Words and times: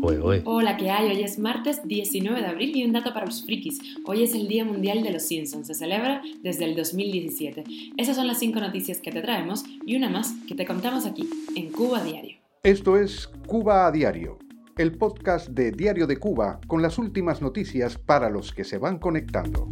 Hola, 0.00 0.76
¿qué 0.76 0.90
hay? 0.90 1.10
Hoy 1.10 1.22
es 1.22 1.40
martes 1.40 1.80
19 1.84 2.40
de 2.40 2.46
abril 2.46 2.76
y 2.76 2.84
un 2.84 2.92
dato 2.92 3.12
para 3.12 3.26
los 3.26 3.44
frikis. 3.44 3.80
Hoy 4.06 4.22
es 4.22 4.32
el 4.32 4.46
Día 4.46 4.64
Mundial 4.64 5.02
de 5.02 5.10
los 5.10 5.24
Simpsons. 5.24 5.66
Se 5.66 5.74
celebra 5.74 6.22
desde 6.40 6.66
el 6.66 6.76
2017. 6.76 7.64
Esas 7.96 8.14
son 8.14 8.28
las 8.28 8.38
cinco 8.38 8.60
noticias 8.60 9.00
que 9.00 9.10
te 9.10 9.20
traemos 9.22 9.64
y 9.84 9.96
una 9.96 10.08
más 10.08 10.34
que 10.46 10.54
te 10.54 10.66
contamos 10.66 11.04
aquí, 11.04 11.28
en 11.56 11.72
Cuba 11.72 12.02
Diario. 12.04 12.36
Esto 12.62 12.96
es 12.96 13.28
Cuba 13.46 13.86
a 13.86 13.92
Diario, 13.92 14.38
el 14.76 14.96
podcast 14.96 15.48
de 15.48 15.72
Diario 15.72 16.06
de 16.06 16.16
Cuba 16.16 16.60
con 16.68 16.80
las 16.80 16.98
últimas 16.98 17.42
noticias 17.42 17.98
para 17.98 18.30
los 18.30 18.52
que 18.52 18.62
se 18.62 18.78
van 18.78 18.98
conectando. 18.98 19.68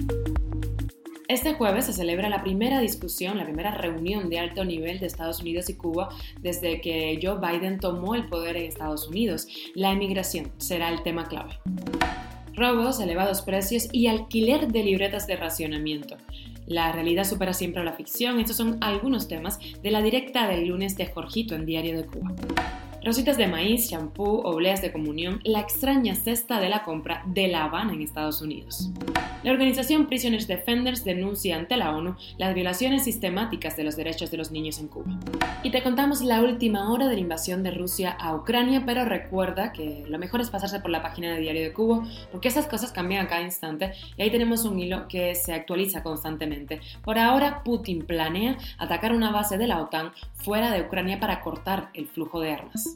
Este 1.29 1.55
jueves 1.55 1.87
se 1.87 1.93
celebra 1.93 2.29
la 2.29 2.43
primera 2.43 2.79
discusión, 2.79 3.37
la 3.37 3.45
primera 3.45 3.73
reunión 3.73 4.31
de 4.31 4.39
alto 4.39 4.65
nivel 4.65 5.01
de 5.01 5.07
Estados 5.07 5.41
Unidos 5.41 5.69
y 5.69 5.75
Cuba 5.75 6.09
desde 6.41 6.81
que 6.81 7.19
Joe 7.21 7.41
Biden 7.41 7.81
tomó 7.81 8.15
el 8.15 8.29
poder 8.29 8.57
en 8.57 8.67
Estados 8.67 9.09
Unidos. 9.09 9.49
La 9.75 9.91
emigración 9.91 10.53
será 10.59 10.89
el 10.89 11.03
tema 11.03 11.27
clave. 11.27 11.59
Robos, 12.55 13.01
elevados 13.01 13.43
precios 13.43 13.89
y 13.91 14.07
alquiler 14.07 14.69
de 14.69 14.85
libretas 14.85 15.27
de 15.27 15.35
racionamiento. 15.35 16.17
La 16.69 16.93
realidad 16.93 17.25
supera 17.25 17.53
siempre 17.53 17.83
a 17.83 17.85
la 17.85 17.95
ficción. 17.95 18.39
Estos 18.39 18.57
son 18.57 18.79
algunos 18.81 19.27
temas 19.27 19.59
de 19.83 19.91
la 19.91 20.03
directa 20.03 20.47
del 20.47 20.69
lunes 20.69 20.97
de 20.97 21.07
Jorgito 21.07 21.57
en 21.57 21.67
Diario 21.67 21.97
de 21.97 22.07
Cuba. 22.07 22.35
Rositas 23.07 23.37
de 23.37 23.47
maíz, 23.47 23.89
champú, 23.89 24.41
obleas 24.43 24.83
de 24.83 24.91
comunión, 24.91 25.41
la 25.45 25.61
extraña 25.61 26.17
cesta 26.17 26.59
de 26.59 26.69
la 26.69 26.83
compra 26.83 27.23
de 27.25 27.47
La 27.47 27.63
Habana 27.63 27.93
en 27.93 28.03
Estados 28.03 28.43
Unidos. 28.43 28.91
La 29.45 29.53
organización 29.53 30.07
Prisoners 30.07 30.49
Defenders 30.49 31.05
denuncia 31.05 31.55
ante 31.55 31.77
la 31.77 31.95
ONU 31.97 32.17
las 32.37 32.53
violaciones 32.53 33.05
sistemáticas 33.05 33.77
de 33.77 33.85
los 33.85 33.95
derechos 33.95 34.33
de 34.33 34.39
los 34.39 34.51
niños 34.51 34.81
en 34.81 34.89
Cuba. 34.89 35.07
Y 35.63 35.71
te 35.71 35.85
contamos 35.85 36.21
la 36.21 36.43
última 36.43 36.91
hora 36.91 37.07
de 37.07 37.15
la 37.15 37.21
invasión 37.21 37.63
de 37.63 37.71
Rusia 37.71 38.11
a 38.11 38.35
Ucrania, 38.35 38.83
pero 38.85 39.05
recuerda 39.05 39.71
que 39.73 40.03
lo 40.09 40.19
mejor 40.19 40.41
es 40.41 40.51
pasarse 40.51 40.81
por 40.81 40.91
la 40.91 41.01
página 41.01 41.33
de 41.33 41.41
Diario 41.41 41.63
de 41.63 41.73
Cuba, 41.73 42.09
porque 42.33 42.49
esas 42.49 42.67
cosas 42.67 42.91
cambian 42.91 43.25
a 43.25 43.29
cada 43.29 43.43
instante 43.43 43.93
y 44.17 44.23
ahí 44.23 44.33
tenemos 44.33 44.65
un 44.65 44.81
hilo 44.81 45.07
que 45.07 45.37
se 45.37 45.55
actualiza 45.55 46.03
constantemente. 46.03 46.81
Por 47.05 47.21
ahora, 47.21 47.63
Putin 47.63 48.05
planea 48.05 48.59
atacar 48.79 49.13
una 49.13 49.31
base 49.31 49.59
de 49.59 49.69
la 49.69 49.81
OTAN 49.81 50.11
fuera 50.35 50.73
de 50.73 50.81
Ucrania 50.81 51.21
para 51.21 51.41
cortar 51.41 51.91
el 51.95 52.09
flujo 52.09 52.41
de 52.41 52.51
armas. 52.51 52.96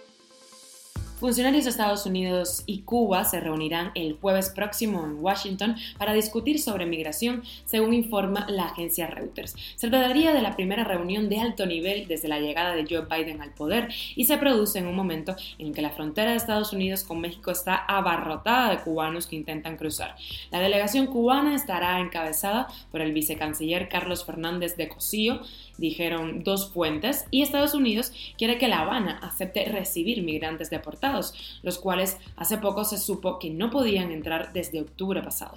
Funcionarios 1.21 1.65
de 1.65 1.69
Estados 1.69 2.07
Unidos 2.07 2.63
y 2.65 2.79
Cuba 2.79 3.25
se 3.25 3.39
reunirán 3.39 3.91
el 3.93 4.17
jueves 4.19 4.49
próximo 4.49 5.05
en 5.05 5.23
Washington 5.23 5.75
para 5.99 6.13
discutir 6.13 6.59
sobre 6.59 6.87
migración, 6.87 7.43
según 7.65 7.93
informa 7.93 8.47
la 8.49 8.65
agencia 8.65 9.05
Reuters. 9.05 9.55
Se 9.75 9.87
trataría 9.87 10.33
de 10.33 10.41
la 10.41 10.55
primera 10.55 10.83
reunión 10.83 11.29
de 11.29 11.39
alto 11.39 11.67
nivel 11.67 12.07
desde 12.07 12.27
la 12.27 12.39
llegada 12.39 12.73
de 12.73 12.87
Joe 12.89 13.05
Biden 13.05 13.39
al 13.43 13.53
poder 13.53 13.89
y 14.15 14.25
se 14.25 14.39
produce 14.39 14.79
en 14.79 14.87
un 14.87 14.95
momento 14.95 15.35
en 15.59 15.75
que 15.75 15.83
la 15.83 15.91
frontera 15.91 16.31
de 16.31 16.37
Estados 16.37 16.73
Unidos 16.73 17.03
con 17.03 17.21
México 17.21 17.51
está 17.51 17.75
abarrotada 17.75 18.71
de 18.71 18.79
cubanos 18.79 19.27
que 19.27 19.35
intentan 19.35 19.77
cruzar. 19.77 20.15
La 20.49 20.59
delegación 20.59 21.05
cubana 21.05 21.53
estará 21.53 21.99
encabezada 21.99 22.67
por 22.89 22.99
el 22.99 23.13
vicecanciller 23.13 23.89
Carlos 23.89 24.25
Fernández 24.25 24.75
de 24.75 24.89
Cosío 24.89 25.41
dijeron 25.81 26.43
dos 26.43 26.71
fuentes, 26.71 27.25
y 27.31 27.41
Estados 27.41 27.73
Unidos 27.73 28.13
quiere 28.37 28.57
que 28.57 28.69
La 28.69 28.81
Habana 28.81 29.19
acepte 29.21 29.65
recibir 29.65 30.23
migrantes 30.23 30.69
deportados, 30.69 31.10
los 31.11 31.77
cuales 31.79 32.17
hace 32.35 32.57
poco 32.57 32.83
se 32.83 32.97
supo 32.97 33.39
que 33.39 33.49
no 33.49 33.69
podían 33.69 34.11
entrar 34.11 34.53
desde 34.53 34.81
octubre 34.81 35.21
pasado. 35.21 35.55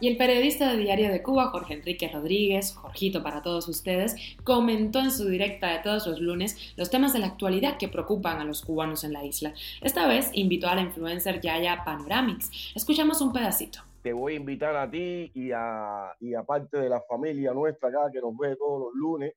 Y 0.00 0.08
el 0.08 0.16
periodista 0.16 0.70
de 0.70 0.78
Diario 0.78 1.10
de 1.10 1.22
Cuba, 1.22 1.50
Jorge 1.50 1.74
Enrique 1.74 2.10
Rodríguez, 2.12 2.74
Jorgito 2.74 3.22
para 3.22 3.42
todos 3.42 3.66
ustedes, 3.68 4.14
comentó 4.44 5.00
en 5.00 5.10
su 5.10 5.26
directa 5.28 5.68
de 5.68 5.78
todos 5.78 6.06
los 6.06 6.20
lunes 6.20 6.74
los 6.76 6.90
temas 6.90 7.12
de 7.12 7.20
la 7.20 7.26
actualidad 7.26 7.78
que 7.78 7.88
preocupan 7.88 8.38
a 8.38 8.44
los 8.44 8.62
cubanos 8.62 9.04
en 9.04 9.12
la 9.12 9.24
isla. 9.24 9.54
Esta 9.80 10.06
vvez 10.06 10.30
invitó 10.34 10.68
a 10.68 10.74
la 10.74 10.82
influencer 10.82 11.40
Yaya 11.40 11.82
Panoramics. 11.84 12.50
Escuchamos 12.74 13.20
un 13.20 13.32
pedacito 13.32 13.80
te 14.06 14.12
voy 14.12 14.34
a 14.34 14.36
invitar 14.36 14.76
a 14.76 14.88
ti 14.88 15.32
y 15.34 15.50
a, 15.50 16.14
y 16.20 16.32
parte 16.46 16.78
de 16.78 16.88
la 16.88 17.00
familia 17.00 17.52
nuestra 17.52 17.88
acá 17.88 18.08
que 18.12 18.20
nos 18.20 18.36
ve 18.38 18.54
todos 18.54 18.80
los 18.80 18.94
lunes, 18.94 19.34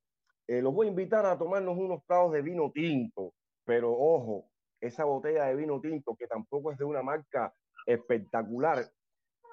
eh, 0.47 0.61
los 0.61 0.75
voy 0.75 0.85
a 0.85 0.89
invitar 0.91 1.25
a 1.25 1.35
tomarnos 1.39 1.75
unos 1.75 2.05
tragos 2.05 2.33
de 2.33 2.44
vino 2.44 2.69
tinto, 2.72 3.33
pero 3.66 3.91
ojo, 3.91 4.45
esa 4.81 5.06
botella 5.06 5.45
de 5.45 5.56
vino 5.56 5.79
tinto 5.79 6.16
que 6.16 6.28
tampoco 6.28 6.72
es 6.72 6.78
de 6.78 6.85
una 6.85 7.01
marca 7.01 7.51
espectacular, 7.85 8.85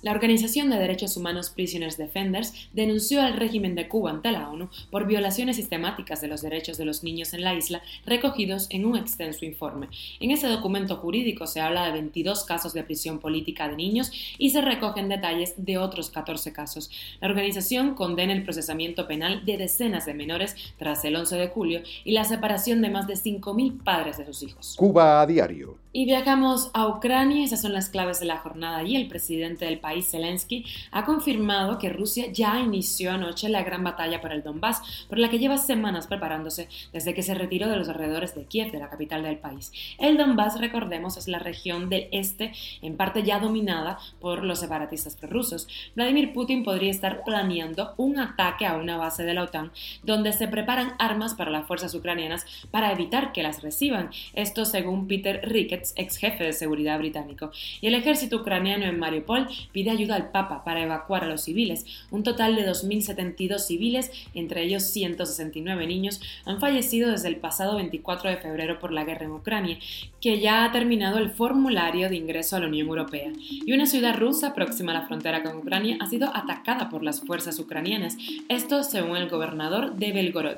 La 0.00 0.12
Organización 0.12 0.70
de 0.70 0.78
Derechos 0.78 1.16
Humanos 1.16 1.50
Prisoners 1.50 1.96
Defenders 1.96 2.54
denunció 2.72 3.20
al 3.20 3.36
régimen 3.36 3.74
de 3.74 3.88
Cuba 3.88 4.10
ante 4.10 4.30
la 4.30 4.48
ONU 4.48 4.68
por 4.92 5.08
violaciones 5.08 5.56
sistemáticas 5.56 6.20
de 6.20 6.28
los 6.28 6.40
derechos 6.40 6.78
de 6.78 6.84
los 6.84 7.02
niños 7.02 7.34
en 7.34 7.42
la 7.42 7.54
isla 7.54 7.82
recogidos 8.06 8.68
en 8.70 8.86
un 8.86 8.96
extenso 8.96 9.44
informe. 9.44 9.88
En 10.20 10.30
ese 10.30 10.46
documento 10.46 10.98
jurídico 10.98 11.48
se 11.48 11.60
habla 11.60 11.84
de 11.86 11.92
22 11.92 12.44
casos 12.44 12.74
de 12.74 12.84
prisión 12.84 13.18
política 13.18 13.68
de 13.68 13.74
niños 13.74 14.12
y 14.38 14.50
se 14.50 14.60
recogen 14.60 15.08
detalles 15.08 15.54
de 15.56 15.78
otros 15.78 16.10
14 16.10 16.52
casos. 16.52 16.90
La 17.20 17.26
organización 17.26 17.94
condena 17.94 18.32
el 18.32 18.44
procesamiento 18.44 19.08
penal 19.08 19.44
de 19.44 19.56
decenas 19.56 20.06
de 20.06 20.14
menores 20.14 20.54
tras 20.78 21.04
el 21.04 21.16
11 21.16 21.36
de 21.36 21.48
julio 21.48 21.82
y 22.04 22.12
la 22.12 22.22
separación 22.22 22.82
de 22.82 22.90
más 22.90 23.08
de 23.08 23.14
5.000 23.14 23.82
padres 23.82 24.18
de 24.18 24.26
sus 24.26 24.44
hijos. 24.44 24.76
Cuba 24.76 25.20
a 25.20 25.26
diario. 25.26 25.76
Y 25.92 26.04
viajamos 26.04 26.70
a 26.74 26.86
Ucrania, 26.86 27.44
esas 27.44 27.62
son 27.62 27.72
las 27.72 27.88
claves 27.88 28.20
de 28.20 28.26
la 28.26 28.36
jornada 28.36 28.84
y 28.84 28.94
el 28.94 29.08
presidente 29.08 29.64
del 29.64 29.80
país, 29.80 29.87
Zelensky, 30.02 30.64
ha 30.90 31.04
confirmado 31.04 31.78
que 31.78 31.88
Rusia 31.88 32.26
ya 32.32 32.60
inició 32.60 33.12
anoche 33.12 33.48
la 33.48 33.62
gran 33.62 33.84
batalla 33.84 34.20
por 34.20 34.32
el 34.32 34.42
Donbass, 34.42 35.06
por 35.08 35.18
la 35.18 35.28
que 35.28 35.38
lleva 35.38 35.58
semanas 35.58 36.06
preparándose 36.06 36.68
desde 36.92 37.14
que 37.14 37.22
se 37.22 37.34
retiró 37.34 37.68
de 37.68 37.76
los 37.76 37.88
alrededores 37.88 38.34
de 38.34 38.44
Kiev, 38.44 38.70
de 38.70 38.78
la 38.78 38.90
capital 38.90 39.22
del 39.22 39.38
país. 39.38 39.72
El 39.98 40.16
Donbass, 40.16 40.60
recordemos, 40.60 41.16
es 41.16 41.28
la 41.28 41.38
región 41.38 41.88
del 41.88 42.08
este, 42.12 42.52
en 42.82 42.96
parte 42.96 43.22
ya 43.22 43.38
dominada 43.38 43.98
por 44.20 44.44
los 44.44 44.60
separatistas 44.60 45.16
prorrusos. 45.16 45.68
Vladimir 45.94 46.32
Putin 46.32 46.64
podría 46.64 46.90
estar 46.90 47.24
planeando 47.24 47.94
un 47.96 48.18
ataque 48.18 48.66
a 48.66 48.76
una 48.76 48.96
base 48.96 49.24
de 49.24 49.34
la 49.34 49.44
OTAN 49.44 49.72
donde 50.02 50.32
se 50.32 50.48
preparan 50.48 50.94
armas 50.98 51.34
para 51.34 51.50
las 51.50 51.66
fuerzas 51.66 51.94
ucranianas 51.94 52.46
para 52.70 52.92
evitar 52.92 53.32
que 53.32 53.42
las 53.42 53.62
reciban. 53.62 54.10
Esto 54.34 54.64
según 54.64 55.06
Peter 55.08 55.40
Ricketts, 55.44 55.94
ex 55.96 56.16
jefe 56.16 56.44
de 56.44 56.52
seguridad 56.52 56.98
británico, 56.98 57.50
y 57.80 57.86
el 57.86 57.94
ejército 57.94 58.36
ucraniano 58.38 58.84
en 58.84 58.98
Mariupol 58.98 59.48
pide 59.78 59.90
ayuda 59.92 60.16
al 60.16 60.32
Papa 60.32 60.64
para 60.64 60.82
evacuar 60.82 61.22
a 61.22 61.28
los 61.28 61.42
civiles. 61.42 61.86
Un 62.10 62.24
total 62.24 62.56
de 62.56 62.68
2.072 62.68 63.58
civiles, 63.60 64.10
entre 64.34 64.64
ellos 64.64 64.82
169 64.82 65.86
niños, 65.86 66.20
han 66.44 66.58
fallecido 66.58 67.12
desde 67.12 67.28
el 67.28 67.36
pasado 67.36 67.76
24 67.76 68.28
de 68.28 68.38
febrero 68.38 68.80
por 68.80 68.90
la 68.90 69.04
guerra 69.04 69.26
en 69.26 69.30
Ucrania, 69.30 69.78
que 70.20 70.40
ya 70.40 70.64
ha 70.64 70.72
terminado 70.72 71.18
el 71.18 71.30
formulario 71.30 72.08
de 72.08 72.16
ingreso 72.16 72.56
a 72.56 72.58
la 72.58 72.66
Unión 72.66 72.88
Europea. 72.88 73.30
Y 73.38 73.72
una 73.72 73.86
ciudad 73.86 74.16
rusa 74.18 74.52
próxima 74.52 74.90
a 74.90 74.94
la 74.94 75.06
frontera 75.06 75.44
con 75.44 75.56
Ucrania 75.58 75.96
ha 76.00 76.06
sido 76.06 76.34
atacada 76.34 76.88
por 76.88 77.04
las 77.04 77.20
fuerzas 77.20 77.56
ucranianas. 77.60 78.16
Esto 78.48 78.82
según 78.82 79.16
el 79.16 79.28
gobernador 79.28 79.94
de 79.94 80.10
Belgorod. 80.10 80.56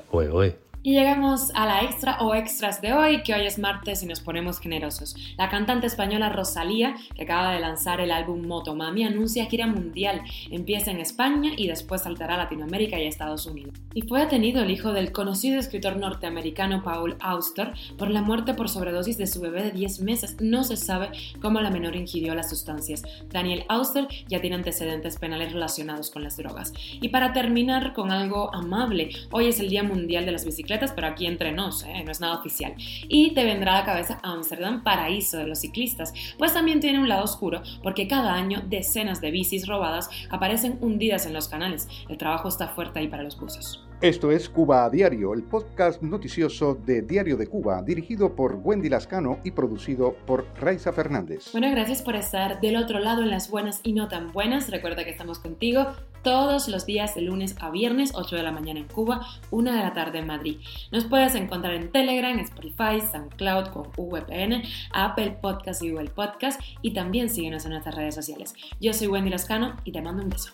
Y 0.83 0.93
llegamos 0.93 1.51
a 1.53 1.67
la 1.67 1.83
extra 1.83 2.17
o 2.21 2.33
extras 2.33 2.81
de 2.81 2.91
hoy, 2.91 3.21
que 3.21 3.35
hoy 3.35 3.45
es 3.45 3.59
martes 3.59 4.01
y 4.01 4.07
nos 4.07 4.19
ponemos 4.19 4.59
generosos. 4.59 5.15
La 5.37 5.47
cantante 5.47 5.85
española 5.85 6.29
Rosalía, 6.29 6.95
que 7.13 7.21
acaba 7.21 7.53
de 7.53 7.59
lanzar 7.59 8.01
el 8.01 8.09
álbum 8.09 8.47
Motomami, 8.47 9.03
anuncia 9.03 9.45
gira 9.45 9.67
mundial. 9.67 10.23
Empieza 10.49 10.89
en 10.89 10.99
España 10.99 11.51
y 11.55 11.67
después 11.67 12.01
saltará 12.01 12.33
a 12.33 12.37
Latinoamérica 12.37 12.99
y 12.99 13.05
Estados 13.05 13.45
Unidos. 13.45 13.75
Y 13.93 14.01
fue 14.01 14.21
detenido 14.21 14.63
el 14.63 14.71
hijo 14.71 14.91
del 14.91 15.11
conocido 15.11 15.59
escritor 15.59 15.97
norteamericano 15.97 16.81
Paul 16.81 17.15
Auster 17.19 17.73
por 17.99 18.09
la 18.09 18.23
muerte 18.23 18.55
por 18.55 18.67
sobredosis 18.67 19.19
de 19.19 19.27
su 19.27 19.39
bebé 19.39 19.61
de 19.61 19.71
10 19.71 20.01
meses. 20.01 20.37
No 20.39 20.63
se 20.63 20.77
sabe 20.77 21.11
cómo 21.43 21.61
la 21.61 21.69
menor 21.69 21.95
ingirió 21.95 22.33
las 22.33 22.49
sustancias. 22.49 23.03
Daniel 23.29 23.65
Auster 23.69 24.07
ya 24.27 24.41
tiene 24.41 24.55
antecedentes 24.55 25.19
penales 25.19 25.53
relacionados 25.53 26.09
con 26.09 26.23
las 26.23 26.37
drogas. 26.37 26.73
Y 26.99 27.09
para 27.09 27.33
terminar 27.33 27.93
con 27.93 28.11
algo 28.11 28.51
amable, 28.55 29.11
hoy 29.29 29.45
es 29.45 29.59
el 29.59 29.69
Día 29.69 29.83
Mundial 29.83 30.25
de 30.25 30.31
las 30.31 30.43
Bicicletas 30.43 30.70
pero 30.95 31.07
aquí 31.07 31.25
entre 31.25 31.51
nos, 31.51 31.83
¿eh? 31.83 32.01
no 32.05 32.11
es 32.11 32.21
nada 32.21 32.39
oficial. 32.39 32.73
Y 32.77 33.33
te 33.33 33.43
vendrá 33.43 33.75
a 33.75 33.79
la 33.79 33.85
cabeza 33.85 34.19
Amsterdam, 34.23 34.83
paraíso 34.83 35.37
de 35.37 35.47
los 35.47 35.59
ciclistas, 35.59 36.13
pues 36.37 36.53
también 36.53 36.79
tiene 36.79 36.99
un 36.99 37.09
lado 37.09 37.23
oscuro 37.23 37.61
porque 37.83 38.07
cada 38.07 38.33
año 38.33 38.61
decenas 38.67 39.21
de 39.21 39.31
bicis 39.31 39.67
robadas 39.67 40.09
aparecen 40.29 40.77
hundidas 40.81 41.25
en 41.25 41.33
los 41.33 41.47
canales. 41.47 41.87
El 42.09 42.17
trabajo 42.17 42.47
está 42.47 42.69
fuerte 42.69 42.99
ahí 42.99 43.07
para 43.07 43.23
los 43.23 43.39
buzos. 43.39 43.85
Esto 44.01 44.31
es 44.31 44.49
Cuba 44.49 44.85
a 44.85 44.89
Diario, 44.89 45.31
el 45.35 45.43
podcast 45.43 46.01
noticioso 46.01 46.73
de 46.73 47.03
Diario 47.03 47.37
de 47.37 47.45
Cuba, 47.45 47.83
dirigido 47.83 48.35
por 48.35 48.55
Wendy 48.55 48.89
Lascano 48.89 49.37
y 49.43 49.51
producido 49.51 50.15
por 50.25 50.47
Raiza 50.59 50.91
Fernández. 50.91 51.51
Bueno, 51.51 51.69
gracias 51.69 52.01
por 52.01 52.15
estar 52.15 52.59
del 52.61 52.77
otro 52.77 52.97
lado 52.97 53.21
en 53.21 53.29
las 53.29 53.51
buenas 53.51 53.79
y 53.83 53.93
no 53.93 54.07
tan 54.07 54.31
buenas. 54.31 54.71
Recuerda 54.71 55.03
que 55.03 55.11
estamos 55.11 55.37
contigo 55.37 55.85
todos 56.23 56.67
los 56.67 56.85
días 56.85 57.15
de 57.15 57.21
lunes 57.21 57.55
a 57.59 57.69
viernes, 57.69 58.11
8 58.15 58.35
de 58.35 58.43
la 58.43 58.51
mañana 58.51 58.79
en 58.79 58.87
Cuba, 58.87 59.25
1 59.51 59.71
de 59.71 59.77
la 59.77 59.93
tarde 59.93 60.19
en 60.19 60.27
Madrid. 60.27 60.57
Nos 60.91 61.05
puedes 61.05 61.35
encontrar 61.35 61.73
en 61.73 61.91
Telegram, 61.91 62.37
Spotify, 62.39 63.01
SoundCloud 63.01 63.67
con 63.67 63.91
VPN, 63.97 64.63
Apple 64.93 65.37
Podcast 65.41 65.81
y 65.83 65.91
Google 65.91 66.09
Podcast 66.09 66.61
y 66.81 66.91
también 66.91 67.29
síguenos 67.29 67.65
en 67.65 67.71
nuestras 67.71 67.95
redes 67.95 68.15
sociales. 68.15 68.53
Yo 68.79 68.93
soy 68.93 69.07
Wendy 69.07 69.29
Lascano 69.29 69.75
y 69.83 69.91
te 69.91 70.01
mando 70.01 70.23
un 70.23 70.29
beso. 70.29 70.51